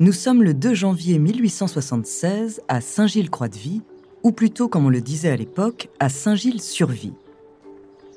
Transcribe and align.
Nous 0.00 0.10
sommes 0.10 0.42
le 0.42 0.54
2 0.54 0.74
janvier 0.74 1.20
1876 1.20 2.62
à 2.66 2.80
Saint-Gilles-Croix-de-Vie, 2.80 3.82
ou 4.24 4.32
plutôt 4.32 4.66
comme 4.66 4.86
on 4.86 4.90
le 4.90 5.00
disait 5.00 5.30
à 5.30 5.36
l'époque, 5.36 5.88
à 6.00 6.08
Saint-Gilles-sur-Vie. 6.08 7.12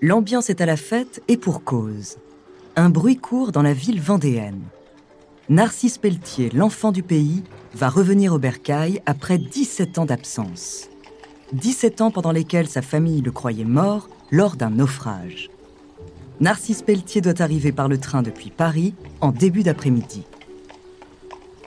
L'ambiance 0.01 0.49
est 0.49 0.59
à 0.59 0.65
la 0.65 0.75
fête 0.75 1.21
et 1.27 1.37
pour 1.37 1.63
cause. 1.63 2.17
Un 2.75 2.89
bruit 2.89 3.17
court 3.17 3.51
dans 3.51 3.61
la 3.61 3.73
ville 3.73 4.01
vendéenne. 4.01 4.63
Narcisse 5.49 5.99
Pelletier, 5.99 6.49
l'enfant 6.49 6.91
du 6.91 7.03
pays, 7.03 7.43
va 7.75 7.89
revenir 7.89 8.33
au 8.33 8.39
bercail 8.39 9.03
après 9.05 9.37
17 9.37 9.99
ans 9.99 10.05
d'absence. 10.05 10.89
17 11.53 12.01
ans 12.01 12.09
pendant 12.09 12.31
lesquels 12.31 12.67
sa 12.67 12.81
famille 12.81 13.21
le 13.21 13.31
croyait 13.31 13.65
mort 13.65 14.09
lors 14.31 14.55
d'un 14.55 14.71
naufrage. 14.71 15.51
Narcisse 16.39 16.81
Pelletier 16.81 17.21
doit 17.21 17.39
arriver 17.39 17.71
par 17.71 17.87
le 17.87 17.99
train 17.99 18.23
depuis 18.23 18.49
Paris 18.49 18.95
en 19.21 19.31
début 19.31 19.61
d'après-midi. 19.61 20.23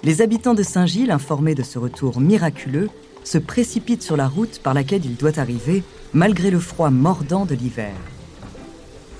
Les 0.03 0.23
habitants 0.23 0.55
de 0.55 0.63
Saint-Gilles, 0.63 1.11
informés 1.11 1.55
de 1.55 1.63
ce 1.63 1.79
retour 1.79 2.21
miraculeux, 2.21 2.89
se 3.23 3.37
précipitent 3.37 4.03
sur 4.03 4.17
la 4.17 4.29
route 4.29 4.59
par 4.63 4.73
laquelle 4.73 5.05
il 5.05 5.17
doit 5.17 5.39
arriver, 5.39 5.83
malgré 6.15 6.51
le 6.51 6.59
froid 6.59 6.89
mordant 6.89 7.45
de 7.45 7.55
l'hiver. 7.55 7.93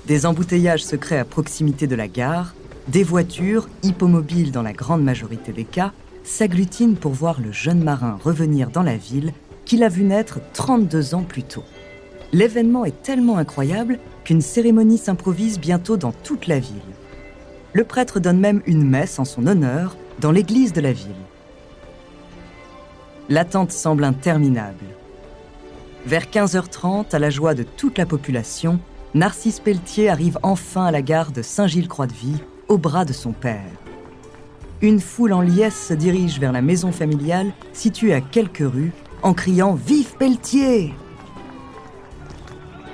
Des 0.07 0.25
embouteillages 0.25 0.83
se 0.83 0.95
créent 0.95 1.19
à 1.19 1.25
proximité 1.25 1.85
de 1.85 1.95
la 1.95 2.07
gare, 2.07 2.55
des 2.87 3.03
voitures, 3.03 3.69
hippomobiles 3.83 4.51
dans 4.51 4.63
la 4.63 4.73
grande 4.73 5.03
majorité 5.03 5.51
des 5.51 5.65
cas, 5.65 5.93
s'agglutinent 6.23 6.95
pour 6.95 7.11
voir 7.11 7.39
le 7.41 7.51
jeune 7.51 7.83
marin 7.83 8.17
revenir 8.23 8.71
dans 8.71 8.81
la 8.81 8.97
ville 8.97 9.33
qu'il 9.65 9.83
a 9.83 9.89
vu 9.89 10.03
naître 10.03 10.39
32 10.53 11.13
ans 11.13 11.23
plus 11.23 11.43
tôt. 11.43 11.63
L'événement 12.33 12.85
est 12.85 13.03
tellement 13.03 13.37
incroyable 13.37 13.99
qu'une 14.23 14.41
cérémonie 14.41 14.97
s'improvise 14.97 15.59
bientôt 15.59 15.97
dans 15.97 16.11
toute 16.11 16.47
la 16.47 16.57
ville. 16.57 16.81
Le 17.73 17.83
prêtre 17.83 18.19
donne 18.19 18.39
même 18.39 18.63
une 18.65 18.83
messe 18.83 19.19
en 19.19 19.25
son 19.25 19.45
honneur 19.45 19.95
dans 20.21 20.31
l'église 20.31 20.71
de 20.71 20.81
la 20.81 20.93
ville. 20.93 21.25
L'attente 23.27 23.71
semble 23.71 24.03
interminable. 24.03 24.85
Vers 26.05 26.25
15h30, 26.25 27.13
à 27.13 27.19
la 27.19 27.31
joie 27.31 27.55
de 27.55 27.63
toute 27.63 27.97
la 27.97 28.05
population, 28.05 28.79
Narcisse 29.15 29.59
Pelletier 29.59 30.09
arrive 30.09 30.37
enfin 30.43 30.85
à 30.85 30.91
la 30.91 31.01
gare 31.01 31.31
de 31.31 31.41
Saint-Gilles-Croix-de-Vie, 31.41 32.37
au 32.67 32.77
bras 32.77 33.03
de 33.03 33.13
son 33.13 33.31
père. 33.31 33.65
Une 34.81 34.99
foule 34.99 35.33
en 35.33 35.41
liesse 35.41 35.87
se 35.87 35.93
dirige 35.93 36.39
vers 36.39 36.51
la 36.51 36.61
maison 36.61 36.91
familiale, 36.91 37.51
située 37.73 38.13
à 38.13 38.21
quelques 38.21 38.59
rues, 38.59 38.93
en 39.23 39.33
criant 39.33 39.73
Vive 39.73 40.15
Pelletier 40.17 40.93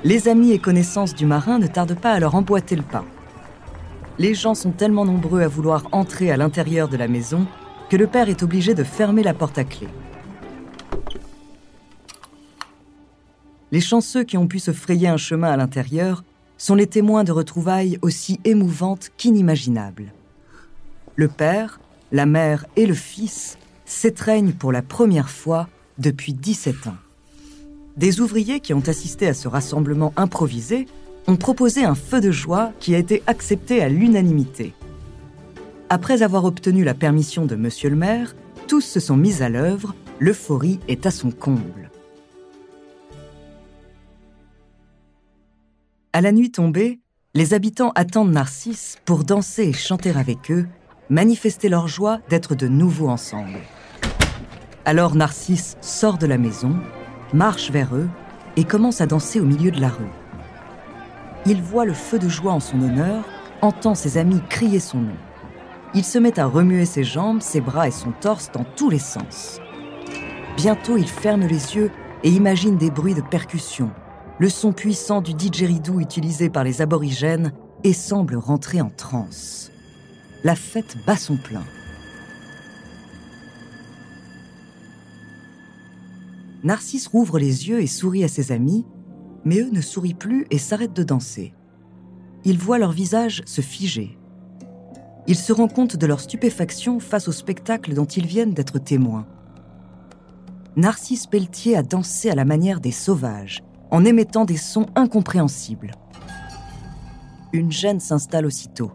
Les 0.04 0.30
amis 0.30 0.52
et 0.52 0.60
connaissances 0.60 1.14
du 1.14 1.26
marin 1.26 1.60
ne 1.60 1.68
tardent 1.68 2.00
pas 2.00 2.14
à 2.14 2.20
leur 2.20 2.36
emboîter 2.36 2.78
le 2.78 2.84
pas 2.84 3.06
les 4.20 4.34
gens 4.34 4.56
sont 4.56 4.72
tellement 4.72 5.06
nombreux 5.06 5.42
à 5.42 5.48
vouloir 5.48 5.88
entrer 5.92 6.32
à 6.32 6.38
l'intérieur 6.38 6.88
de 6.88 6.98
la 6.98 7.08
maison 7.08 7.46
que 7.90 7.98
le 7.98 8.08
père 8.08 8.30
est 8.30 8.44
obligé 8.44 8.74
de 8.74 8.84
fermer 8.84 9.24
la 9.24 9.34
porte 9.34 9.58
à 9.58 9.64
clé. 9.64 9.88
Les 13.72 13.82
chanceux 13.82 14.24
qui 14.24 14.38
ont 14.38 14.48
pu 14.48 14.60
se 14.60 14.72
frayer 14.72 15.08
un 15.08 15.18
chemin 15.18 15.52
à 15.52 15.58
l'intérieur 15.58 16.24
sont 16.58 16.76
les 16.76 16.88
témoins 16.88 17.24
de 17.24 17.32
retrouvailles 17.32 18.00
aussi 18.02 18.40
émouvantes 18.46 19.10
qu'inimaginables. 19.18 20.14
Le 21.16 21.28
père, 21.28 21.80
la 22.12 22.26
mère 22.26 22.66
et 22.76 22.86
le 22.86 22.94
fils 22.94 23.58
s'étreignent 23.86 24.54
pour 24.54 24.72
la 24.72 24.82
première 24.82 25.30
fois 25.30 25.68
depuis 25.98 26.34
17 26.34 26.88
ans. 26.88 26.98
Des 27.98 28.22
ouvriers 28.22 28.60
qui 28.60 28.74
ont 28.74 28.88
assisté 28.88 29.28
à 29.28 29.34
ce 29.34 29.48
rassemblement 29.48 30.14
improvisé 30.16 30.88
ont 31.28 31.36
proposé 31.36 31.84
un 31.84 31.96
feu 31.96 32.22
de 32.22 32.32
joie 32.32 32.72
qui 32.80 32.96
a 32.96 32.98
été 32.98 33.22
accepté 33.28 33.84
à 33.84 33.90
l'unanimité. 33.90 34.74
Après 35.90 36.24
avoir 36.24 36.46
obtenu 36.46 36.84
la 36.84 36.94
permission 36.94 37.46
de 37.46 37.56
Monsieur 37.56 37.90
le 37.90 37.98
maire, 37.98 38.36
tous 38.68 38.82
se 38.82 39.00
sont 39.00 39.18
mis 39.18 39.44
à 39.44 39.50
l'œuvre, 39.50 39.94
l'euphorie 40.20 40.80
est 40.88 41.06
à 41.06 41.12
son 41.12 41.32
comble. 41.32 41.92
À 46.14 46.22
la 46.22 46.32
nuit 46.32 46.52
tombée, 46.52 47.00
les 47.34 47.54
habitants 47.54 47.92
attendent 47.96 48.32
Narcisse 48.32 48.98
pour 49.06 49.24
danser 49.24 49.64
et 49.64 49.74
chanter 49.74 50.12
avec 50.12 50.50
eux, 50.50 50.66
manifester 51.10 51.70
leur 51.70 51.88
joie 51.88 52.20
d'être 52.30 52.56
de 52.56 52.68
nouveau 52.68 53.10
ensemble. 53.10 53.60
Alors 54.86 55.16
Narcisse 55.16 55.76
sort 55.82 56.18
de 56.18 56.26
la 56.26 56.38
maison, 56.38 56.76
marche 57.34 57.70
vers 57.70 57.96
eux 57.96 58.10
et 58.56 58.64
commence 58.64 59.02
à 59.02 59.06
danser 59.06 59.40
au 59.40 59.46
milieu 59.46 59.72
de 59.72 59.80
la 59.80 59.90
rue 59.90 60.06
il 61.50 61.62
voit 61.62 61.86
le 61.86 61.94
feu 61.94 62.20
de 62.20 62.28
joie 62.28 62.54
en 62.54 62.60
son 62.60 62.82
honneur, 62.82 63.24
entend 63.62 63.96
ses 63.96 64.18
amis 64.18 64.42
crier 64.50 64.80
son 64.80 65.00
nom. 65.00 65.16
Il 65.94 66.04
se 66.04 66.20
met 66.20 66.40
à 66.40 66.46
remuer 66.46 66.86
ses 66.86 67.04
jambes, 67.04 67.42
ses 67.42 67.62
bras 67.62 67.88
et 67.88 67.92
son 67.92 68.12
torse 68.12 68.52
dans 68.52 68.66
tous 68.76 68.90
les 68.90 69.00
sens. 69.00 69.60
Bientôt, 70.58 70.98
il 70.98 71.08
ferme 71.08 71.42
les 71.42 71.76
yeux 71.76 71.92
et 72.24 72.30
imagine 72.30 72.78
des 72.78 72.92
bruits 72.92 73.14
de 73.14 73.22
percussion, 73.22 73.92
le 74.40 74.50
son 74.50 74.74
puissant 74.74 75.22
du 75.22 75.34
didgeridoo 75.34 76.00
utilisé 76.00 76.50
par 76.50 76.64
les 76.64 76.82
aborigènes 76.82 77.54
et 77.84 77.94
semble 77.94 78.36
rentrer 78.36 78.82
en 78.82 78.90
transe. 78.90 79.72
La 80.44 80.56
fête 80.56 80.98
bat 81.06 81.16
son 81.16 81.38
plein. 81.38 81.64
Narcisse 86.64 87.08
rouvre 87.08 87.40
les 87.40 87.70
yeux 87.70 87.82
et 87.82 87.88
sourit 87.88 88.24
à 88.24 88.28
ses 88.28 88.52
amis, 88.52 88.86
mais 89.48 89.62
eux 89.62 89.70
ne 89.72 89.80
sourient 89.80 90.14
plus 90.14 90.46
et 90.52 90.58
s'arrêtent 90.58 90.96
de 90.96 91.04
danser. 91.04 91.54
Il 92.44 92.58
voit 92.58 92.78
leur 92.78 92.92
visage 92.92 93.44
se 93.46 93.62
figer. 93.62 94.18
Il 95.26 95.38
se 95.38 95.54
rend 95.54 95.70
compte 95.70 95.96
de 95.96 96.06
leur 96.06 96.20
stupéfaction 96.20 97.00
face 97.00 97.30
au 97.30 97.32
spectacle 97.32 97.94
dont 97.94 98.06
ils 98.06 98.26
viennent 98.26 98.54
d'être 98.54 98.78
témoins. 98.78 99.26
Narcisse 100.76 101.28
Pelletier 101.28 101.78
a 101.78 101.82
dansé 101.82 102.30
à 102.30 102.36
la 102.36 102.44
manière 102.44 102.82
des 102.82 102.92
sauvages, 102.92 103.64
en 103.90 104.04
émettant 104.04 104.44
des 104.44 104.58
sons 104.58 104.88
incompréhensibles. 104.96 105.94
Une 107.54 107.72
gêne 107.72 108.02
s'installe 108.02 108.46
aussitôt. 108.46 108.92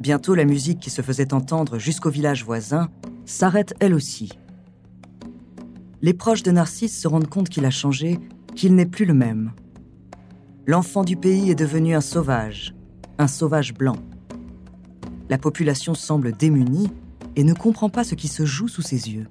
Bientôt, 0.00 0.34
la 0.34 0.44
musique 0.44 0.80
qui 0.80 0.90
se 0.90 1.02
faisait 1.02 1.32
entendre 1.32 1.78
jusqu'au 1.78 2.10
village 2.10 2.44
voisin 2.44 2.88
s'arrête 3.26 3.74
elle 3.78 3.94
aussi. 3.94 4.30
Les 6.02 6.14
proches 6.14 6.42
de 6.42 6.50
Narcisse 6.50 7.00
se 7.00 7.06
rendent 7.06 7.28
compte 7.28 7.48
qu'il 7.48 7.64
a 7.64 7.70
changé 7.70 8.18
qu'il 8.60 8.74
n'est 8.74 8.84
plus 8.84 9.06
le 9.06 9.14
même. 9.14 9.52
L'enfant 10.66 11.02
du 11.02 11.16
pays 11.16 11.50
est 11.50 11.54
devenu 11.54 11.94
un 11.94 12.02
sauvage, 12.02 12.74
un 13.16 13.26
sauvage 13.26 13.72
blanc. 13.72 13.96
La 15.30 15.38
population 15.38 15.94
semble 15.94 16.32
démunie 16.32 16.90
et 17.36 17.44
ne 17.44 17.54
comprend 17.54 17.88
pas 17.88 18.04
ce 18.04 18.14
qui 18.14 18.28
se 18.28 18.44
joue 18.44 18.68
sous 18.68 18.82
ses 18.82 19.08
yeux. 19.08 19.28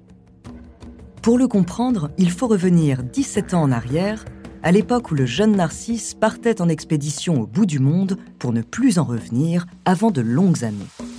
Pour 1.22 1.38
le 1.38 1.46
comprendre, 1.46 2.10
il 2.18 2.32
faut 2.32 2.48
revenir 2.48 3.04
17 3.04 3.54
ans 3.54 3.62
en 3.62 3.70
arrière, 3.70 4.24
à 4.64 4.72
l'époque 4.72 5.12
où 5.12 5.14
le 5.14 5.26
jeune 5.26 5.54
Narcisse 5.54 6.14
partait 6.14 6.60
en 6.60 6.68
expédition 6.68 7.40
au 7.40 7.46
bout 7.46 7.66
du 7.66 7.78
monde 7.78 8.18
pour 8.40 8.52
ne 8.52 8.62
plus 8.62 8.98
en 8.98 9.04
revenir 9.04 9.64
avant 9.84 10.10
de 10.10 10.22
longues 10.22 10.64
années. 10.64 11.09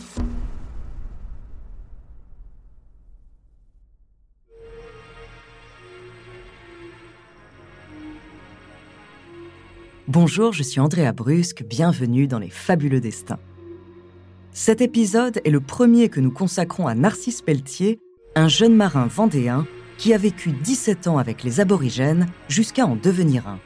Bonjour, 10.14 10.52
je 10.52 10.62
suis 10.62 10.82
Andrea 10.82 11.14
Brusque, 11.14 11.64
bienvenue 11.64 12.28
dans 12.28 12.38
Les 12.38 12.50
Fabuleux 12.50 13.00
Destins. 13.00 13.40
Cet 14.52 14.82
épisode 14.82 15.40
est 15.46 15.50
le 15.50 15.62
premier 15.62 16.10
que 16.10 16.20
nous 16.20 16.32
consacrons 16.32 16.86
à 16.86 16.96
Narcisse 16.96 17.42
Pelletier, 17.42 17.98
un 18.36 18.50
jeune 18.50 18.76
marin 18.76 19.08
vendéen 19.08 19.66
qui 19.98 20.14
a 20.14 20.18
vécu 20.18 20.52
17 20.52 21.08
ans 21.08 21.18
avec 21.18 21.46
les 21.46 21.62
aborigènes 21.62 22.28
jusqu'à 22.50 22.86
en 22.86 22.98
devenir 22.98 23.48
un. 23.48 23.60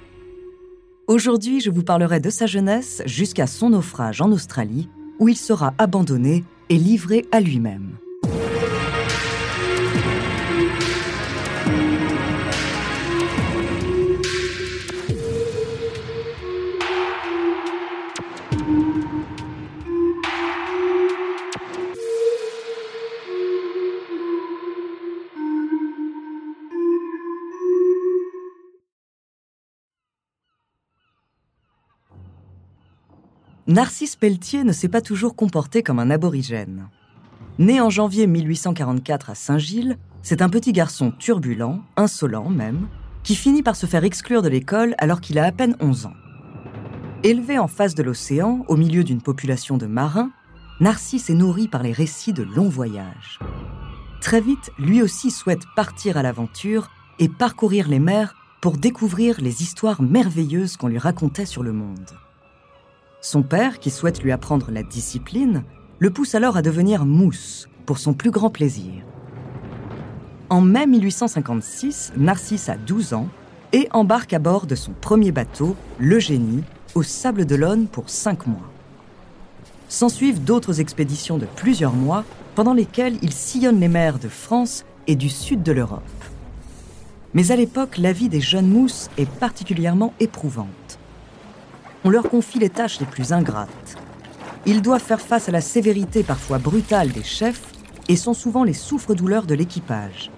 Aujourd'hui, 1.08 1.62
je 1.62 1.72
vous 1.72 1.82
parlerai 1.82 2.20
de 2.20 2.30
sa 2.30 2.46
jeunesse 2.46 3.02
jusqu'à 3.08 3.48
son 3.48 3.72
naufrage 3.72 4.22
en 4.22 4.32
Australie, 4.32 4.88
où 5.18 5.28
il 5.28 5.38
sera 5.38 5.74
abandonné 5.80 6.44
et 6.70 6.78
livré 6.78 7.26
à 7.32 7.40
lui-même. 7.40 7.98
Narcisse 33.68 34.16
Pelletier 34.16 34.64
ne 34.64 34.72
s'est 34.72 34.90
pas 34.90 35.02
toujours 35.02 35.36
comporté 35.36 35.82
comme 35.82 35.98
un 35.98 36.12
aborigène. 36.12 36.88
Né 37.58 37.82
en 37.82 37.90
janvier 37.90 38.28
1844 38.28 39.32
à 39.32 39.36
Saint-Gilles, 39.36 39.98
c'est 40.22 40.44
un 40.44 40.50
petit 40.50 40.72
garçon 40.72 41.10
turbulent, 41.10 41.82
insolent 41.98 42.52
même, 42.52 42.88
qui 43.24 43.36
finit 43.36 43.64
par 43.64 43.76
se 43.76 43.88
faire 43.88 44.04
exclure 44.04 44.44
de 44.44 44.50
l'école 44.50 44.94
alors 45.00 45.20
qu'il 45.20 45.40
a 45.40 45.46
à 45.46 45.52
peine 45.52 45.76
11 45.80 46.06
ans. 46.06 46.14
Élevé 47.24 47.58
en 47.58 47.68
face 47.68 47.96
de 47.96 48.04
l'océan, 48.04 48.64
au 48.68 48.76
milieu 48.76 49.04
d'une 49.04 49.22
population 49.22 49.78
de 49.78 49.88
marins, 49.88 50.30
Narcisse 50.80 51.32
est 51.32 51.36
nourri 51.36 51.68
par 51.68 51.82
les 51.82 51.92
récits 51.92 52.34
de 52.34 52.44
longs 52.44 52.70
voyages. 52.70 53.40
Très 54.22 54.42
vite, 54.42 54.70
lui 54.78 55.02
aussi 55.02 55.32
souhaite 55.32 55.64
partir 55.76 56.18
à 56.18 56.22
l'aventure 56.22 56.92
et 57.18 57.30
parcourir 57.30 57.88
les 57.88 58.00
mers 58.00 58.36
pour 58.62 58.78
découvrir 58.78 59.42
les 59.42 59.64
histoires 59.64 60.04
merveilleuses 60.04 60.78
qu'on 60.78 60.88
lui 60.88 61.00
racontait 61.00 61.48
sur 61.48 61.64
le 61.64 61.74
monde. 61.74 62.12
Son 63.25 63.42
père, 63.42 63.80
qui 63.80 63.89
souhaite 63.89 64.22
lui 64.22 64.31
apprendre 64.31 64.69
la 64.69 64.83
discipline, 64.83 65.63
le 65.98 66.12
pousse 66.12 66.36
alors 66.36 66.57
à 66.57 66.62
devenir 66.62 67.07
mousse, 67.07 67.68
pour 67.88 67.98
son 67.98 68.13
plus 68.13 68.30
grand 68.30 68.51
plaisir. 68.51 69.01
En 70.51 70.62
mai 70.62 70.86
1856, 70.86 72.13
Narcisse 72.18 72.69
a 72.69 72.77
12 72.77 73.16
ans 73.16 73.27
et 73.74 73.88
embarque 73.94 74.33
à 74.33 74.38
bord 74.38 74.68
de 74.68 74.75
son 74.75 74.92
premier 75.01 75.31
bateau, 75.31 75.75
le 75.98 76.19
Génie, 76.19 76.62
au 76.94 77.01
Sable 77.01 77.45
d'Olonne 77.48 77.88
pour 77.88 78.12
5 78.12 78.45
mois. 78.45 78.69
S'ensuivent 79.89 80.44
d'autres 80.44 80.80
expéditions 80.80 81.39
de 81.39 81.48
plusieurs 81.48 81.94
mois, 81.94 82.25
pendant 82.54 82.75
lesquelles 82.75 83.18
il 83.24 83.33
sillonne 83.33 83.80
les 83.80 83.88
mers 83.88 84.19
de 84.19 84.30
France 84.30 84.86
et 85.07 85.16
du 85.16 85.30
sud 85.30 85.63
de 85.63 85.72
l'Europe. 85.72 86.04
Mais 87.33 87.50
à 87.50 87.56
l'époque, 87.56 87.98
la 87.98 88.12
vie 88.12 88.30
des 88.30 88.39
jeunes 88.39 88.69
mousses 88.69 89.10
est 89.18 89.27
particulièrement 89.27 90.13
éprouvante 90.19 90.85
on 92.06 92.10
leur 92.12 92.30
confie 92.30 92.60
les 92.60 92.69
tâches 92.69 93.00
les 93.00 93.07
plus 93.07 93.34
ingrates. 93.34 93.98
Ils 94.68 94.84
doivent 94.84 95.02
faire 95.02 95.19
face 95.19 95.50
à 95.50 95.52
la 95.52 95.60
sévérité 95.60 96.22
parfois 96.22 96.60
brutale 96.60 97.12
des 97.12 97.24
chefs 97.24 97.63
et 98.07 98.16
sont 98.16 98.36
souvent 98.36 98.63
les 98.63 98.74
souffres-douleurs 98.74 99.48
de 99.48 99.56
l'équipage. 99.56 100.30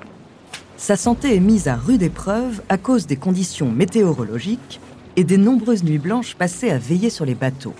Sa 0.78 0.96
santé 0.96 1.36
est 1.36 1.42
mise 1.42 1.68
à 1.68 1.76
rude 1.76 2.04
épreuve 2.04 2.62
à 2.70 2.78
cause 2.78 3.06
des 3.06 3.18
conditions 3.18 3.70
météorologiques 3.70 4.80
et 5.18 5.26
des 5.26 5.38
nombreuses 5.38 5.84
nuits 5.84 5.98
blanches 5.98 6.36
passées 6.36 6.70
à 6.70 6.78
veiller 6.78 7.10
sur 7.10 7.26
les 7.26 7.36
bateaux. 7.36 7.76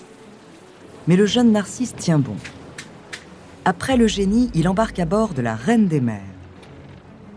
Mais 1.08 1.16
le 1.16 1.26
jeune 1.26 1.54
Narcisse 1.54 1.96
tient 1.96 2.20
bon. 2.20 2.36
Après 3.64 3.96
le 3.96 4.08
génie, 4.08 4.52
il 4.54 4.68
embarque 4.68 5.00
à 5.00 5.06
bord 5.06 5.34
de 5.34 5.42
la 5.42 5.56
Reine 5.56 5.88
des 5.88 6.02
Mers. 6.02 6.22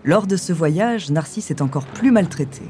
Lors 0.02 0.26
de 0.26 0.36
ce 0.36 0.52
voyage, 0.52 1.10
Narcisse 1.10 1.52
est 1.52 1.62
encore 1.62 1.86
plus 1.86 2.10
maltraité. 2.10 2.62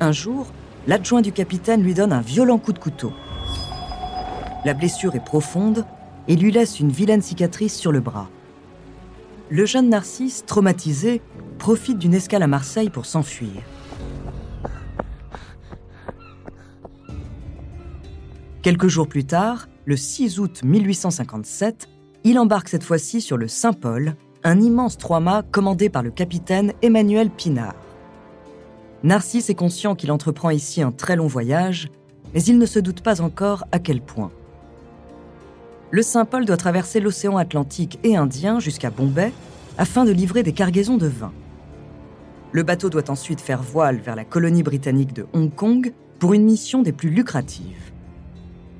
Un 0.00 0.12
jour, 0.12 0.48
l'adjoint 0.86 1.20
du 1.20 1.32
capitaine 1.32 1.82
lui 1.82 1.94
donne 1.94 2.12
un 2.12 2.20
violent 2.20 2.58
coup 2.58 2.72
de 2.72 2.78
couteau. 2.78 3.12
La 4.64 4.74
blessure 4.74 5.14
est 5.14 5.24
profonde 5.24 5.84
et 6.28 6.36
lui 6.36 6.52
laisse 6.52 6.80
une 6.80 6.90
vilaine 6.90 7.22
cicatrice 7.22 7.76
sur 7.76 7.92
le 7.92 8.00
bras. 8.00 8.28
Le 9.48 9.66
jeune 9.66 9.88
Narcisse, 9.88 10.44
traumatisé, 10.46 11.22
profite 11.58 11.98
d'une 11.98 12.14
escale 12.14 12.42
à 12.42 12.46
Marseille 12.46 12.90
pour 12.90 13.06
s'enfuir. 13.06 13.62
Quelques 18.62 18.88
jours 18.88 19.08
plus 19.08 19.24
tard, 19.24 19.68
le 19.86 19.96
6 19.96 20.38
août 20.38 20.60
1857, 20.62 21.88
il 22.24 22.38
embarque 22.38 22.68
cette 22.68 22.84
fois-ci 22.84 23.20
sur 23.20 23.38
le 23.38 23.48
Saint-Paul, 23.48 24.14
un 24.44 24.60
immense 24.60 24.98
trois-mâts 24.98 25.42
commandé 25.50 25.88
par 25.88 26.02
le 26.02 26.10
capitaine 26.10 26.72
Emmanuel 26.82 27.30
Pinard. 27.30 27.74
Narcisse 29.02 29.48
est 29.48 29.54
conscient 29.54 29.94
qu'il 29.94 30.12
entreprend 30.12 30.50
ici 30.50 30.82
un 30.82 30.92
très 30.92 31.16
long 31.16 31.26
voyage, 31.26 31.88
mais 32.34 32.42
il 32.42 32.58
ne 32.58 32.66
se 32.66 32.78
doute 32.78 33.00
pas 33.00 33.22
encore 33.22 33.64
à 33.72 33.78
quel 33.78 34.02
point. 34.02 34.30
Le 35.90 36.02
Saint-Paul 36.02 36.44
doit 36.44 36.58
traverser 36.58 37.00
l'océan 37.00 37.36
Atlantique 37.38 37.98
et 38.04 38.16
Indien 38.16 38.60
jusqu'à 38.60 38.90
Bombay 38.90 39.32
afin 39.78 40.04
de 40.04 40.12
livrer 40.12 40.42
des 40.42 40.52
cargaisons 40.52 40.98
de 40.98 41.06
vin. 41.06 41.32
Le 42.52 42.62
bateau 42.62 42.90
doit 42.90 43.10
ensuite 43.10 43.40
faire 43.40 43.62
voile 43.62 43.96
vers 43.96 44.16
la 44.16 44.24
colonie 44.24 44.62
britannique 44.62 45.14
de 45.14 45.26
Hong 45.32 45.52
Kong 45.54 45.92
pour 46.18 46.34
une 46.34 46.44
mission 46.44 46.82
des 46.82 46.92
plus 46.92 47.10
lucratives. 47.10 47.92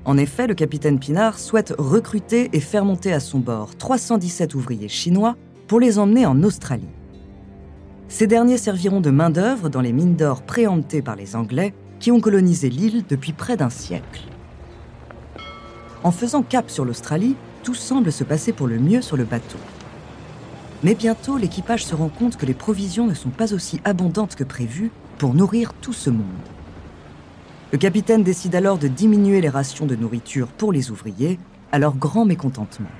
En 0.04 0.18
effet, 0.18 0.46
le 0.46 0.54
capitaine 0.54 0.98
Pinard 0.98 1.38
souhaite 1.38 1.74
recruter 1.78 2.50
et 2.52 2.60
faire 2.60 2.84
monter 2.84 3.12
à 3.12 3.20
son 3.20 3.38
bord 3.38 3.74
317 3.76 4.54
ouvriers 4.54 4.88
chinois 4.88 5.36
pour 5.66 5.80
les 5.80 5.98
emmener 5.98 6.26
en 6.26 6.42
Australie. 6.42 6.88
Ces 8.10 8.26
derniers 8.26 8.58
serviront 8.58 9.00
de 9.00 9.10
main-d'œuvre 9.10 9.68
dans 9.68 9.80
les 9.80 9.92
mines 9.92 10.16
d'or 10.16 10.42
préemptées 10.42 11.00
par 11.00 11.14
les 11.14 11.36
Anglais 11.36 11.72
qui 12.00 12.10
ont 12.10 12.20
colonisé 12.20 12.68
l'île 12.68 13.04
depuis 13.08 13.32
près 13.32 13.56
d'un 13.56 13.70
siècle. 13.70 14.22
En 16.02 16.10
faisant 16.10 16.42
cap 16.42 16.70
sur 16.70 16.84
l'Australie, 16.84 17.36
tout 17.62 17.74
semble 17.74 18.10
se 18.10 18.24
passer 18.24 18.52
pour 18.52 18.66
le 18.66 18.80
mieux 18.80 19.00
sur 19.00 19.16
le 19.16 19.22
bateau. 19.22 19.58
Mais 20.82 20.96
bientôt, 20.96 21.36
l'équipage 21.36 21.84
se 21.84 21.94
rend 21.94 22.08
compte 22.08 22.36
que 22.36 22.46
les 22.46 22.54
provisions 22.54 23.06
ne 23.06 23.14
sont 23.14 23.30
pas 23.30 23.54
aussi 23.54 23.80
abondantes 23.84 24.34
que 24.34 24.44
prévu 24.44 24.90
pour 25.18 25.32
nourrir 25.32 25.72
tout 25.74 25.92
ce 25.92 26.10
monde. 26.10 26.26
Le 27.70 27.78
capitaine 27.78 28.24
décide 28.24 28.56
alors 28.56 28.78
de 28.78 28.88
diminuer 28.88 29.40
les 29.40 29.48
rations 29.48 29.86
de 29.86 29.94
nourriture 29.94 30.48
pour 30.48 30.72
les 30.72 30.90
ouvriers, 30.90 31.38
à 31.70 31.78
leur 31.78 31.94
grand 31.94 32.24
mécontentement. 32.24 32.90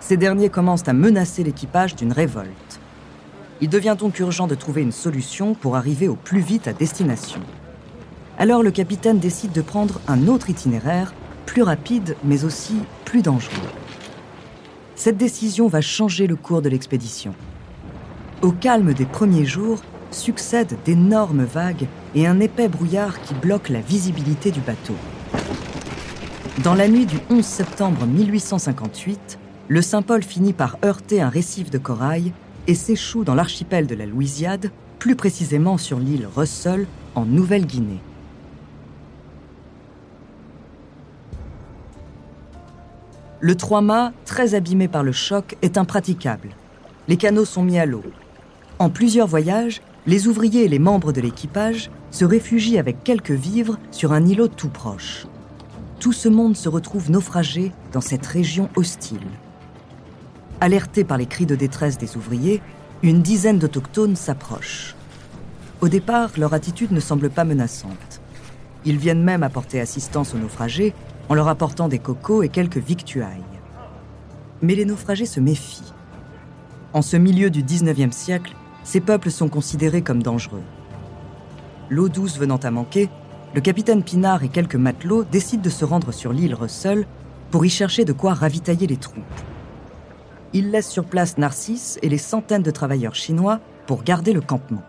Ces 0.00 0.16
derniers 0.16 0.48
commencent 0.48 0.88
à 0.88 0.94
menacer 0.94 1.44
l'équipage 1.44 1.96
d'une 1.96 2.12
révolte. 2.12 2.80
Il 3.60 3.68
devient 3.68 3.96
donc 3.98 4.18
urgent 4.18 4.46
de 4.46 4.54
trouver 4.54 4.82
une 4.82 4.92
solution 4.92 5.54
pour 5.54 5.76
arriver 5.76 6.08
au 6.08 6.16
plus 6.16 6.40
vite 6.40 6.68
à 6.68 6.72
destination. 6.72 7.40
Alors 8.38 8.62
le 8.62 8.70
capitaine 8.70 9.18
décide 9.18 9.52
de 9.52 9.62
prendre 9.62 10.00
un 10.08 10.26
autre 10.26 10.50
itinéraire, 10.50 11.14
plus 11.46 11.62
rapide 11.62 12.16
mais 12.24 12.44
aussi 12.44 12.74
plus 13.04 13.22
dangereux. 13.22 13.52
Cette 14.96 15.16
décision 15.16 15.68
va 15.68 15.80
changer 15.80 16.26
le 16.26 16.36
cours 16.36 16.62
de 16.62 16.68
l'expédition. 16.68 17.34
Au 18.42 18.52
calme 18.52 18.92
des 18.92 19.06
premiers 19.06 19.44
jours 19.44 19.80
succèdent 20.10 20.76
d'énormes 20.84 21.44
vagues 21.44 21.86
et 22.14 22.26
un 22.26 22.40
épais 22.40 22.68
brouillard 22.68 23.20
qui 23.22 23.34
bloque 23.34 23.68
la 23.68 23.80
visibilité 23.80 24.50
du 24.50 24.60
bateau. 24.60 24.94
Dans 26.62 26.74
la 26.74 26.88
nuit 26.88 27.06
du 27.06 27.18
11 27.30 27.44
septembre 27.44 28.06
1858, 28.06 29.38
le 29.68 29.82
Saint-Paul 29.82 30.22
finit 30.22 30.52
par 30.52 30.76
heurter 30.84 31.20
un 31.20 31.28
récif 31.28 31.70
de 31.70 31.78
corail 31.78 32.32
et 32.66 32.74
s'échoue 32.74 33.24
dans 33.24 33.34
l'archipel 33.34 33.86
de 33.86 33.94
la 33.94 34.06
Louisiade, 34.06 34.70
plus 34.98 35.16
précisément 35.16 35.78
sur 35.78 35.98
l'île 35.98 36.28
Russell, 36.34 36.86
en 37.14 37.24
Nouvelle-Guinée. 37.24 38.00
Le 43.40 43.54
trois-mâts, 43.54 44.12
très 44.24 44.54
abîmé 44.54 44.88
par 44.88 45.02
le 45.02 45.12
choc, 45.12 45.56
est 45.60 45.76
impraticable. 45.76 46.50
Les 47.08 47.18
canaux 47.18 47.44
sont 47.44 47.62
mis 47.62 47.78
à 47.78 47.84
l'eau. 47.84 48.02
En 48.78 48.88
plusieurs 48.88 49.26
voyages, 49.26 49.82
les 50.06 50.28
ouvriers 50.28 50.64
et 50.64 50.68
les 50.68 50.78
membres 50.78 51.12
de 51.12 51.20
l'équipage 51.20 51.90
se 52.10 52.24
réfugient 52.24 52.78
avec 52.78 53.04
quelques 53.04 53.30
vivres 53.30 53.78
sur 53.90 54.12
un 54.12 54.24
îlot 54.24 54.48
tout 54.48 54.70
proche. 54.70 55.26
Tout 56.00 56.12
ce 56.12 56.28
monde 56.28 56.56
se 56.56 56.68
retrouve 56.68 57.10
naufragé 57.10 57.72
dans 57.92 58.00
cette 58.00 58.26
région 58.26 58.68
hostile. 58.76 59.20
Alertés 60.64 61.04
par 61.04 61.18
les 61.18 61.26
cris 61.26 61.44
de 61.44 61.56
détresse 61.56 61.98
des 61.98 62.16
ouvriers, 62.16 62.62
une 63.02 63.20
dizaine 63.20 63.58
d'autochtones 63.58 64.16
s'approchent. 64.16 64.94
Au 65.82 65.88
départ, 65.88 66.30
leur 66.38 66.54
attitude 66.54 66.90
ne 66.90 67.00
semble 67.00 67.28
pas 67.28 67.44
menaçante. 67.44 68.22
Ils 68.86 68.96
viennent 68.96 69.22
même 69.22 69.42
apporter 69.42 69.78
assistance 69.78 70.32
aux 70.32 70.38
naufragés 70.38 70.94
en 71.28 71.34
leur 71.34 71.48
apportant 71.48 71.86
des 71.86 71.98
cocos 71.98 72.42
et 72.42 72.48
quelques 72.48 72.78
victuailles. 72.78 73.44
Mais 74.62 74.74
les 74.74 74.86
naufragés 74.86 75.26
se 75.26 75.38
méfient. 75.38 75.92
En 76.94 77.02
ce 77.02 77.18
milieu 77.18 77.50
du 77.50 77.62
19e 77.62 78.12
siècle, 78.12 78.56
ces 78.84 79.02
peuples 79.02 79.30
sont 79.30 79.50
considérés 79.50 80.00
comme 80.00 80.22
dangereux. 80.22 80.64
L'eau 81.90 82.08
douce 82.08 82.38
venant 82.38 82.56
à 82.56 82.70
manquer, 82.70 83.10
le 83.54 83.60
capitaine 83.60 84.02
Pinard 84.02 84.44
et 84.44 84.48
quelques 84.48 84.76
matelots 84.76 85.24
décident 85.24 85.62
de 85.62 85.68
se 85.68 85.84
rendre 85.84 86.10
sur 86.10 86.32
l'île 86.32 86.54
Russell 86.54 87.06
pour 87.50 87.66
y 87.66 87.68
chercher 87.68 88.06
de 88.06 88.14
quoi 88.14 88.32
ravitailler 88.32 88.86
les 88.86 88.96
troupes. 88.96 89.20
Ils 90.54 90.70
laissent 90.70 90.90
sur 90.90 91.04
place 91.04 91.36
Narcisse 91.36 91.98
et 92.00 92.08
les 92.08 92.16
centaines 92.16 92.62
de 92.62 92.70
travailleurs 92.70 93.16
chinois 93.16 93.60
pour 93.88 94.04
garder 94.04 94.32
le 94.32 94.40
campement. 94.40 94.84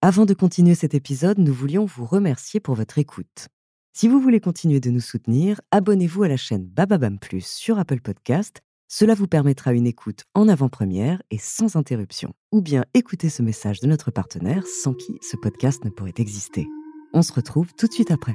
Avant 0.00 0.24
de 0.24 0.32
continuer 0.32 0.74
cet 0.74 0.94
épisode, 0.94 1.38
nous 1.38 1.52
voulions 1.52 1.84
vous 1.84 2.06
remercier 2.06 2.58
pour 2.58 2.74
votre 2.74 2.96
écoute. 2.96 3.48
Si 3.92 4.08
vous 4.08 4.20
voulez 4.20 4.40
continuer 4.40 4.80
de 4.80 4.90
nous 4.90 5.00
soutenir, 5.00 5.60
abonnez-vous 5.70 6.22
à 6.22 6.28
la 6.28 6.38
chaîne 6.38 6.64
Bababam 6.64 7.18
Plus 7.18 7.44
sur 7.44 7.78
Apple 7.78 8.00
Podcast. 8.00 8.62
Cela 8.88 9.14
vous 9.14 9.26
permettra 9.26 9.74
une 9.74 9.86
écoute 9.86 10.24
en 10.34 10.48
avant-première 10.48 11.22
et 11.30 11.38
sans 11.38 11.76
interruption. 11.76 12.32
Ou 12.52 12.62
bien 12.62 12.86
écoutez 12.94 13.28
ce 13.28 13.42
message 13.42 13.80
de 13.80 13.86
notre 13.86 14.10
partenaire 14.10 14.66
sans 14.66 14.94
qui 14.94 15.18
ce 15.20 15.36
podcast 15.36 15.84
ne 15.84 15.90
pourrait 15.90 16.14
exister. 16.16 16.66
On 17.12 17.20
se 17.20 17.34
retrouve 17.34 17.74
tout 17.74 17.86
de 17.86 17.92
suite 17.92 18.10
après. 18.10 18.34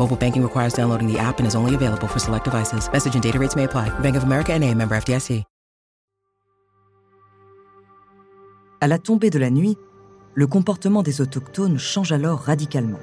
Mobile 0.00 0.16
banking 0.16 0.42
requires 0.42 0.72
downloading 0.72 1.06
the 1.06 1.18
app 1.18 1.38
and 1.40 1.46
is 1.46 1.54
only 1.54 1.74
available 1.74 2.08
for 2.08 2.18
select 2.18 2.46
devices. 2.46 2.88
Message 2.90 3.14
and 3.14 3.22
data 3.22 3.38
rates 3.38 3.54
may 3.54 3.64
apply. 3.64 3.90
Bank 4.00 4.16
of 4.16 4.24
America 4.24 4.58
member. 4.58 4.98
À 8.80 8.88
la 8.88 8.98
tombée 8.98 9.28
de 9.28 9.38
la 9.38 9.50
nuit, 9.50 9.76
le 10.34 10.46
comportement 10.46 11.02
des 11.02 11.20
autochtones 11.20 11.78
change 11.78 12.12
alors 12.12 12.38
radicalement. 12.40 12.98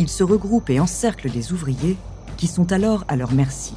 Ils 0.00 0.08
se 0.08 0.24
regroupent 0.24 0.68
et 0.68 0.80
encerclent 0.80 1.28
les 1.28 1.52
ouvriers 1.52 1.96
qui 2.36 2.48
sont 2.48 2.72
alors 2.72 3.04
à 3.06 3.14
leur 3.14 3.30
merci. 3.30 3.74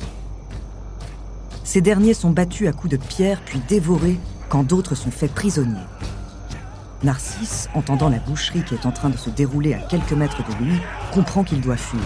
Ces 1.63 1.81
derniers 1.81 2.15
sont 2.15 2.31
battus 2.31 2.67
à 2.67 2.71
coups 2.71 2.93
de 2.93 2.97
pierre 2.97 3.41
puis 3.45 3.61
dévorés 3.69 4.17
quand 4.49 4.63
d'autres 4.63 4.95
sont 4.95 5.11
faits 5.11 5.35
prisonniers. 5.35 5.85
Narcisse, 7.03 7.69
entendant 7.75 8.09
la 8.09 8.17
boucherie 8.17 8.63
qui 8.63 8.73
est 8.73 8.85
en 8.85 8.91
train 8.91 9.09
de 9.09 9.17
se 9.17 9.29
dérouler 9.29 9.75
à 9.75 9.79
quelques 9.79 10.13
mètres 10.13 10.41
de 10.49 10.65
lui, 10.65 10.79
comprend 11.13 11.43
qu'il 11.43 11.61
doit 11.61 11.77
fuir. 11.77 12.01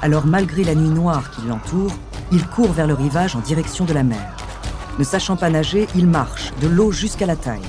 Alors 0.00 0.24
malgré 0.24 0.64
la 0.64 0.74
nuit 0.74 0.88
noire 0.88 1.30
qui 1.30 1.42
l'entoure, 1.46 1.92
il 2.32 2.46
court 2.46 2.72
vers 2.72 2.86
le 2.86 2.94
rivage 2.94 3.36
en 3.36 3.40
direction 3.40 3.84
de 3.84 3.92
la 3.92 4.02
mer. 4.02 4.36
Ne 4.98 5.04
sachant 5.04 5.36
pas 5.36 5.50
nager, 5.50 5.86
il 5.94 6.06
marche, 6.06 6.52
de 6.62 6.68
l'eau 6.68 6.90
jusqu'à 6.90 7.26
la 7.26 7.36
taille. 7.36 7.60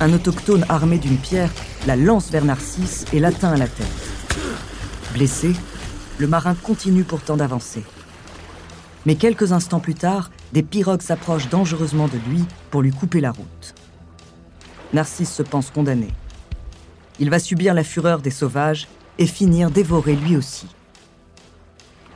Un 0.00 0.12
autochtone 0.12 0.64
armé 0.68 0.98
d'une 0.98 1.16
pierre 1.16 1.50
la 1.86 1.96
lance 1.96 2.30
vers 2.30 2.44
Narcisse 2.44 3.04
et 3.12 3.18
l'atteint 3.18 3.52
à 3.52 3.56
la 3.56 3.66
tête. 3.66 3.86
Blessé, 5.14 5.54
le 6.18 6.26
marin 6.26 6.54
continue 6.54 7.04
pourtant 7.04 7.36
d'avancer. 7.36 7.82
Mais 9.06 9.16
quelques 9.16 9.52
instants 9.52 9.80
plus 9.80 9.94
tard, 9.94 10.30
des 10.52 10.62
pirogues 10.62 11.02
s'approchent 11.02 11.48
dangereusement 11.48 12.06
de 12.06 12.18
lui 12.28 12.44
pour 12.70 12.82
lui 12.82 12.90
couper 12.90 13.20
la 13.20 13.32
route. 13.32 13.74
Narcisse 14.92 15.32
se 15.32 15.42
pense 15.42 15.70
condamné. 15.70 16.08
Il 17.20 17.30
va 17.30 17.38
subir 17.38 17.74
la 17.74 17.84
fureur 17.84 18.20
des 18.20 18.30
sauvages 18.30 18.88
et 19.18 19.26
finir 19.26 19.70
dévoré 19.70 20.14
lui 20.14 20.36
aussi. 20.36 20.66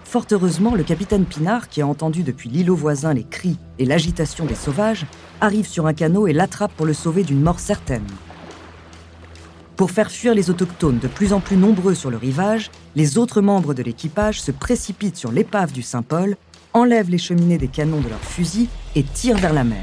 Fort 0.04 0.26
heureusement, 0.30 0.74
le 0.74 0.82
capitaine 0.82 1.24
Pinard, 1.24 1.68
qui 1.68 1.80
a 1.80 1.86
entendu 1.86 2.22
depuis 2.22 2.50
l'îlot 2.50 2.76
voisin 2.76 3.14
les 3.14 3.24
cris 3.24 3.58
et 3.78 3.86
l'agitation 3.86 4.44
des 4.44 4.54
sauvages, 4.54 5.06
arrive 5.40 5.66
sur 5.66 5.86
un 5.86 5.94
canot 5.94 6.26
et 6.26 6.32
l'attrape 6.32 6.72
pour 6.76 6.86
le 6.86 6.92
sauver 6.92 7.24
d'une 7.24 7.40
mort 7.40 7.60
certaine. 7.60 8.06
Pour 9.76 9.90
faire 9.90 10.10
fuir 10.10 10.34
les 10.34 10.50
autochtones 10.50 10.98
de 10.98 11.08
plus 11.08 11.32
en 11.32 11.40
plus 11.40 11.56
nombreux 11.56 11.94
sur 11.94 12.10
le 12.10 12.18
rivage, 12.18 12.70
les 12.94 13.16
autres 13.16 13.40
membres 13.40 13.74
de 13.74 13.82
l'équipage 13.82 14.40
se 14.40 14.52
précipitent 14.52 15.16
sur 15.16 15.32
l'épave 15.32 15.72
du 15.72 15.82
Saint-Paul, 15.82 16.36
enlèvent 16.74 17.10
les 17.10 17.18
cheminées 17.18 17.58
des 17.58 17.68
canons 17.68 18.00
de 18.00 18.08
leurs 18.08 18.20
fusils 18.20 18.68
et 18.94 19.02
tirent 19.02 19.38
vers 19.38 19.54
la 19.54 19.64
mer. 19.64 19.82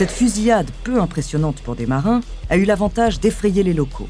Cette 0.00 0.12
fusillade 0.12 0.70
peu 0.82 0.98
impressionnante 0.98 1.60
pour 1.60 1.76
des 1.76 1.84
marins 1.84 2.22
a 2.48 2.56
eu 2.56 2.64
l'avantage 2.64 3.20
d'effrayer 3.20 3.62
les 3.62 3.74
locaux. 3.74 4.08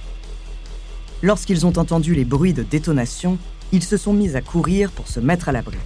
Lorsqu'ils 1.20 1.66
ont 1.66 1.76
entendu 1.76 2.14
les 2.14 2.24
bruits 2.24 2.52
de 2.52 2.62
détonation, 2.62 3.38
ils 3.72 3.82
se 3.82 3.96
sont 3.96 4.12
mis 4.12 4.36
à 4.36 4.40
courir 4.40 4.92
pour 4.92 5.08
se 5.08 5.18
mettre 5.18 5.48
à 5.48 5.52
l'abri. 5.52 5.78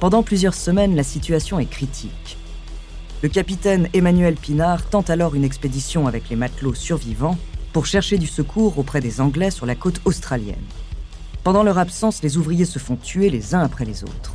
Pendant 0.00 0.22
plusieurs 0.22 0.52
semaines, 0.52 0.96
la 0.96 1.02
situation 1.02 1.58
est 1.58 1.70
critique. 1.70 2.36
Le 3.22 3.30
capitaine 3.30 3.88
Emmanuel 3.94 4.34
Pinard 4.34 4.84
tente 4.90 5.08
alors 5.08 5.34
une 5.34 5.44
expédition 5.44 6.06
avec 6.06 6.28
les 6.28 6.36
matelots 6.36 6.74
survivants 6.74 7.38
pour 7.72 7.86
chercher 7.86 8.18
du 8.18 8.26
secours 8.26 8.78
auprès 8.78 9.00
des 9.00 9.22
Anglais 9.22 9.50
sur 9.50 9.64
la 9.64 9.76
côte 9.76 10.02
australienne. 10.04 10.56
Pendant 11.42 11.62
leur 11.62 11.78
absence, 11.78 12.22
les 12.22 12.36
ouvriers 12.36 12.66
se 12.66 12.78
font 12.78 12.96
tuer 12.96 13.30
les 13.30 13.54
uns 13.54 13.62
après 13.62 13.86
les 13.86 14.04
autres. 14.04 14.34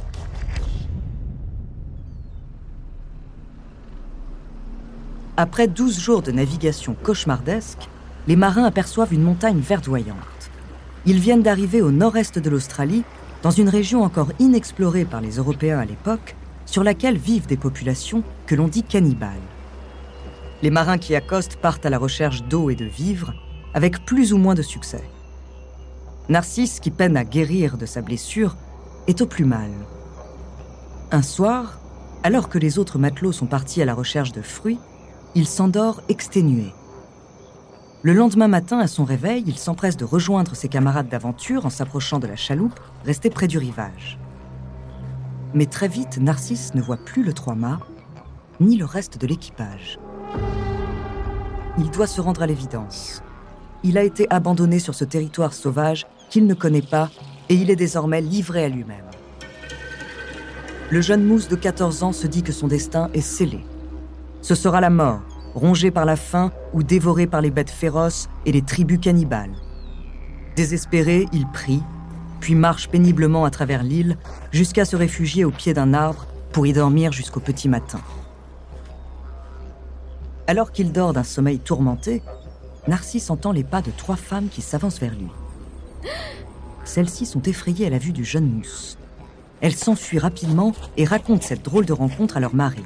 Après 5.37 5.67
12 5.67 5.99
jours 5.99 6.21
de 6.21 6.31
navigation 6.31 6.95
cauchemardesque, 7.03 7.89
les 8.25 8.37
marins 8.37 8.63
aperçoivent 8.63 9.13
une 9.13 9.21
montagne 9.21 9.59
verdoyante. 9.59 10.15
Ils 11.05 11.19
viennent 11.19 11.43
d'arriver 11.43 11.81
au 11.81 11.91
nord-est 11.91 12.39
de 12.39 12.49
l'Australie, 12.49 13.03
dans 13.43 13.51
une 13.51 13.67
région 13.67 14.03
encore 14.03 14.31
inexplorée 14.39 15.03
par 15.03 15.19
les 15.19 15.31
Européens 15.35 15.79
à 15.79 15.85
l'époque, 15.85 16.37
sur 16.65 16.85
laquelle 16.85 17.17
vivent 17.17 17.47
des 17.47 17.57
populations 17.57 18.23
que 18.47 18.55
l'on 18.55 18.69
dit 18.69 18.83
cannibales. 18.83 19.33
Les 20.63 20.69
marins 20.69 20.97
qui 20.97 21.15
accostent 21.15 21.57
partent 21.57 21.85
à 21.85 21.89
la 21.89 21.97
recherche 21.97 22.43
d'eau 22.43 22.69
et 22.69 22.75
de 22.75 22.85
vivres, 22.85 23.33
avec 23.73 24.05
plus 24.05 24.31
ou 24.31 24.37
moins 24.37 24.55
de 24.55 24.61
succès. 24.61 25.03
Narcisse, 26.29 26.79
qui 26.79 26.91
peine 26.91 27.17
à 27.17 27.25
guérir 27.25 27.77
de 27.77 27.85
sa 27.85 28.01
blessure, 28.01 28.55
est 29.07 29.19
au 29.19 29.25
plus 29.25 29.45
mal. 29.45 29.69
Un 31.11 31.21
soir, 31.21 31.81
alors 32.23 32.47
que 32.47 32.57
les 32.57 32.79
autres 32.79 32.97
matelots 32.97 33.33
sont 33.33 33.47
partis 33.47 33.81
à 33.81 33.85
la 33.85 33.93
recherche 33.93 34.31
de 34.31 34.41
fruits, 34.41 34.79
il 35.35 35.47
s'endort 35.47 36.01
exténué. 36.07 36.73
Le 38.03 38.13
lendemain 38.13 38.47
matin, 38.47 38.79
à 38.79 38.87
son 38.87 39.03
réveil, 39.03 39.43
il 39.45 39.57
s'empresse 39.57 39.97
de 39.97 40.05
rejoindre 40.05 40.55
ses 40.55 40.69
camarades 40.69 41.09
d'aventure 41.09 41.65
en 41.65 41.69
s'approchant 41.69 42.19
de 42.19 42.27
la 42.27 42.37
chaloupe, 42.37 42.79
restée 43.03 43.29
près 43.29 43.47
du 43.47 43.57
rivage. 43.57 44.17
Mais 45.53 45.65
très 45.65 45.89
vite, 45.89 46.19
Narcisse 46.19 46.73
ne 46.73 46.81
voit 46.81 46.97
plus 46.97 47.21
le 47.21 47.33
trois-mâts, 47.33 47.79
ni 48.61 48.77
le 48.77 48.85
reste 48.85 49.19
de 49.19 49.27
l'équipage. 49.27 49.99
Il 51.77 51.91
doit 51.91 52.07
se 52.07 52.21
rendre 52.21 52.41
à 52.41 52.47
l'évidence. 52.47 53.21
Il 53.83 53.97
a 53.97 54.03
été 54.03 54.27
abandonné 54.29 54.79
sur 54.79 54.95
ce 54.95 55.03
territoire 55.03 55.53
sauvage 55.53 56.07
qu'il 56.29 56.47
ne 56.47 56.53
connaît 56.53 56.81
pas 56.81 57.09
et 57.49 57.55
il 57.55 57.69
est 57.69 57.75
désormais 57.75 58.21
livré 58.21 58.63
à 58.63 58.69
lui-même. 58.69 59.03
Le 60.91 61.01
jeune 61.01 61.25
mousse 61.25 61.49
de 61.49 61.57
14 61.57 62.03
ans 62.03 62.13
se 62.13 62.27
dit 62.27 62.43
que 62.43 62.53
son 62.53 62.67
destin 62.67 63.09
est 63.13 63.21
scellé. 63.21 63.65
Ce 64.45 64.53
sera 64.53 64.79
la 64.79 64.91
mort, 64.91 65.21
rongé 65.55 65.89
par 65.89 66.05
la 66.05 66.15
faim 66.15 66.51
ou 66.71 66.83
dévoré 66.83 67.25
par 67.25 67.41
les 67.41 67.49
bêtes 67.49 67.71
féroces 67.71 68.29
et 68.45 68.51
les 68.51 68.61
tribus 68.61 68.99
cannibales. 68.99 69.55
Désespéré, 70.55 71.25
il 71.33 71.47
prie, 71.47 71.81
puis 72.41 72.53
marche 72.53 72.87
péniblement 72.89 73.45
à 73.45 73.49
travers 73.49 73.81
l'île 73.81 74.19
jusqu'à 74.51 74.85
se 74.85 74.95
réfugier 74.95 75.45
au 75.45 75.49
pied 75.49 75.73
d'un 75.73 75.95
arbre 75.95 76.27
pour 76.51 76.67
y 76.67 76.73
dormir 76.73 77.11
jusqu'au 77.11 77.39
petit 77.39 77.67
matin. 77.67 78.01
Alors 80.45 80.71
qu'il 80.71 80.91
dort 80.91 81.13
d'un 81.13 81.23
sommeil 81.23 81.57
tourmenté, 81.57 82.21
Narcisse 82.87 83.31
entend 83.31 83.51
les 83.51 83.63
pas 83.63 83.81
de 83.81 83.89
trois 83.89 84.15
femmes 84.15 84.49
qui 84.49 84.61
s'avancent 84.61 84.99
vers 84.99 85.15
lui. 85.15 85.31
Celles-ci 86.83 87.25
sont 87.25 87.41
effrayées 87.41 87.87
à 87.87 87.89
la 87.89 87.97
vue 87.97 88.13
du 88.13 88.23
jeune 88.23 88.47
mousse. 88.47 88.99
Elles 89.61 89.75
s'enfuient 89.75 90.19
rapidement 90.19 90.73
et 90.97 91.05
racontent 91.05 91.47
cette 91.47 91.65
drôle 91.65 91.87
de 91.87 91.93
rencontre 91.93 92.37
à 92.37 92.39
leur 92.39 92.53
mari. 92.53 92.83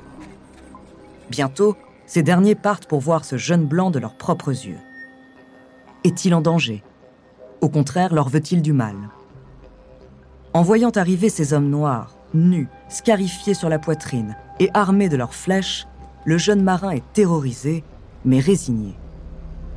Bientôt, 1.29 1.75
ces 2.05 2.23
derniers 2.23 2.55
partent 2.55 2.87
pour 2.87 2.99
voir 2.99 3.23
ce 3.23 3.37
jeune 3.37 3.65
blanc 3.65 3.91
de 3.91 3.99
leurs 3.99 4.15
propres 4.15 4.49
yeux. 4.49 4.79
Est-il 6.03 6.33
en 6.33 6.41
danger? 6.41 6.83
Au 7.61 7.69
contraire, 7.69 8.13
leur 8.13 8.29
veut-il 8.29 8.61
du 8.61 8.73
mal? 8.73 8.95
En 10.53 10.63
voyant 10.63 10.89
arriver 10.89 11.29
ces 11.29 11.53
hommes 11.53 11.69
noirs, 11.69 12.15
nus, 12.33 12.67
scarifiés 12.87 13.53
sur 13.53 13.69
la 13.69 13.77
poitrine 13.77 14.35
et 14.59 14.69
armés 14.73 15.09
de 15.09 15.17
leurs 15.17 15.35
flèches, 15.35 15.87
le 16.25 16.37
jeune 16.37 16.63
marin 16.63 16.91
est 16.91 17.13
terrorisé, 17.13 17.83
mais 18.25 18.39
résigné. 18.39 18.95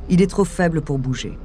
Il 0.09 0.21
est 0.21 0.29
trop 0.29 0.45
faible 0.45 0.81
pour 0.81 0.97
bouger. 0.97 1.37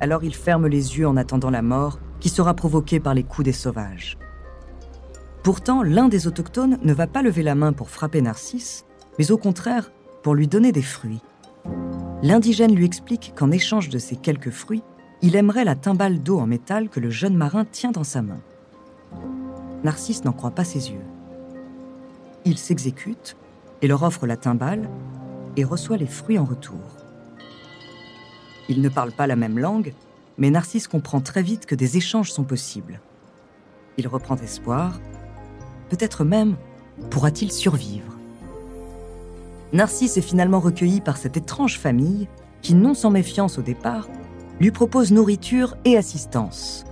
Alors 0.00 0.24
il 0.24 0.34
ferme 0.34 0.66
les 0.66 0.98
yeux 0.98 1.06
en 1.06 1.16
attendant 1.16 1.50
la 1.50 1.62
mort 1.62 1.98
qui 2.20 2.28
sera 2.28 2.54
provoquée 2.54 3.00
par 3.00 3.14
les 3.14 3.24
coups 3.24 3.44
des 3.44 3.52
sauvages. 3.52 4.16
Pourtant, 5.42 5.82
l'un 5.82 6.08
des 6.08 6.26
autochtones 6.26 6.78
ne 6.82 6.92
va 6.92 7.06
pas 7.06 7.22
lever 7.22 7.42
la 7.42 7.54
main 7.54 7.72
pour 7.72 7.90
frapper 7.90 8.22
Narcisse, 8.22 8.84
mais 9.18 9.30
au 9.30 9.38
contraire 9.38 9.90
pour 10.22 10.34
lui 10.34 10.48
donner 10.48 10.72
des 10.72 10.82
fruits. 10.82 11.20
L'indigène 12.22 12.74
lui 12.74 12.84
explique 12.84 13.32
qu'en 13.36 13.50
échange 13.50 13.88
de 13.88 13.98
ces 13.98 14.16
quelques 14.16 14.50
fruits, 14.50 14.82
il 15.22 15.36
aimerait 15.36 15.64
la 15.64 15.76
timbale 15.76 16.22
d'eau 16.22 16.38
en 16.38 16.46
métal 16.46 16.88
que 16.88 17.00
le 17.00 17.10
jeune 17.10 17.36
marin 17.36 17.64
tient 17.64 17.92
dans 17.92 18.04
sa 18.04 18.22
main. 18.22 18.40
Narcisse 19.84 20.24
n'en 20.24 20.32
croit 20.32 20.50
pas 20.50 20.64
ses 20.64 20.90
yeux. 20.90 21.04
Il 22.44 22.58
s'exécute 22.58 23.36
et 23.82 23.88
leur 23.88 24.02
offre 24.02 24.26
la 24.26 24.36
timbale 24.36 24.88
et 25.56 25.64
reçoit 25.64 25.96
les 25.96 26.06
fruits 26.06 26.38
en 26.38 26.44
retour. 26.44 26.78
Ils 28.68 28.82
ne 28.82 28.88
parlent 28.88 29.12
pas 29.12 29.26
la 29.26 29.36
même 29.36 29.58
langue, 29.58 29.94
mais 30.36 30.50
Narcisse 30.50 30.88
comprend 30.88 31.20
très 31.20 31.42
vite 31.42 31.66
que 31.66 31.74
des 31.74 31.96
échanges 31.96 32.32
sont 32.32 32.44
possibles. 32.44 33.00
Il 33.96 34.08
reprend 34.08 34.36
espoir, 34.36 35.00
peut-être 35.88 36.24
même 36.24 36.56
pourra-t-il 37.10 37.52
survivre. 37.52 38.17
Narcisse 39.72 40.16
est 40.16 40.22
finalement 40.22 40.60
recueilli 40.60 41.00
par 41.00 41.16
cette 41.16 41.36
étrange 41.36 41.78
famille 41.78 42.28
qui, 42.62 42.74
non 42.74 42.94
sans 42.94 43.10
méfiance 43.10 43.58
au 43.58 43.62
départ, 43.62 44.08
lui 44.60 44.70
propose 44.70 45.12
nourriture 45.12 45.76
et 45.84 45.96
assistance. 45.96 46.84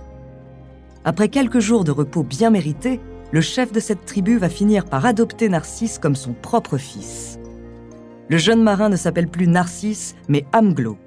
Après 1.03 1.29
quelques 1.29 1.59
jours 1.59 1.83
de 1.83 1.91
repos 1.91 2.23
bien 2.23 2.49
mérités, 2.49 2.99
le 3.31 3.41
chef 3.41 3.71
de 3.71 3.79
cette 3.79 4.05
tribu 4.05 4.37
va 4.37 4.49
finir 4.49 4.85
par 4.85 5.05
adopter 5.05 5.49
Narcisse 5.49 5.99
comme 5.99 6.15
son 6.15 6.33
propre 6.33 6.77
fils. 6.77 7.39
Le 8.29 8.37
jeune 8.37 8.61
marin 8.61 8.89
ne 8.89 8.95
s'appelle 8.95 9.27
plus 9.27 9.47
Narcisse, 9.47 10.15
mais 10.27 10.45
Amglo. 10.53 10.97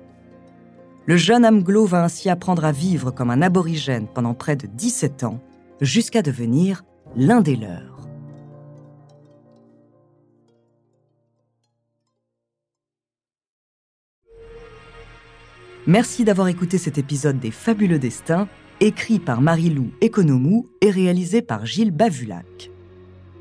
Le 1.07 1.17
jeune 1.17 1.47
Amglo 1.47 1.87
va 1.87 2.05
ainsi 2.05 2.29
apprendre 2.29 2.65
à 2.65 2.73
vivre 2.73 3.11
comme 3.11 3.31
un 3.31 3.43
aborigène 3.43 4.07
pendant 4.07 4.35
près 4.35 4.57
de 4.57 4.67
17 4.67 5.25
ans, 5.25 5.41
jusqu'à 5.81 6.23
devenir 6.23 6.85
l'un 7.17 7.41
des 7.41 7.57
leurs. 7.57 8.00
Merci 15.91 16.23
d'avoir 16.23 16.47
écouté 16.47 16.79
cet 16.79 16.99
épisode 16.99 17.41
des 17.41 17.51
Fabuleux 17.51 17.99
Destins, 17.99 18.47
écrit 18.79 19.19
par 19.19 19.41
Marie-Lou 19.41 19.91
Economou 20.01 20.69
et 20.83 20.89
réalisé 20.89 21.43
par 21.43 21.67
Gilles 21.67 21.91
Bavulac. 21.91 22.71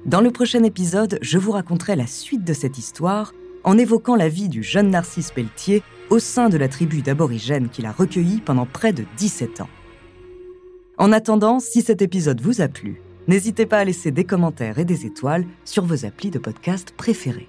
Dans 0.08 0.20
le 0.20 0.32
prochain 0.32 0.64
épisode, 0.64 1.20
je 1.22 1.38
vous 1.38 1.52
raconterai 1.52 1.96
la 1.96 2.08
suite 2.08 2.44
de 2.44 2.54
cette 2.54 2.80
histoire 2.80 3.34
en 3.64 3.78
évoquant 3.78 4.16
la 4.16 4.30
vie 4.30 4.50
du 4.50 4.64
jeune 4.64 4.90
Narcisse 4.90 5.30
Pelletier 5.30 5.84
au 6.10 6.18
sein 6.18 6.50
de 6.50 6.58
la 6.58 6.68
tribu 6.68 7.04
d'aborigènes 7.04 7.70
qu'il 7.70 7.86
a 7.86 7.92
recueilli 7.92 8.42
pendant 8.42 8.66
près 8.66 8.94
de 8.94 9.06
17 9.18 9.62
ans. 9.62 9.70
En 10.98 11.12
attendant, 11.12 11.60
si 11.60 11.84
cet 11.84 12.02
épisode 12.02 12.42
vous 12.42 12.62
a 12.62 12.68
plu, 12.68 13.00
n'hésitez 13.28 13.68
pas 13.68 13.78
à 13.78 13.86
laisser 13.86 14.10
des 14.10 14.24
commentaires 14.24 14.80
et 14.80 14.86
des 14.86 15.06
étoiles 15.06 15.46
sur 15.66 15.86
vos 15.86 16.04
applis 16.04 16.32
de 16.32 16.40
podcast 16.40 16.96
préférés. 16.98 17.48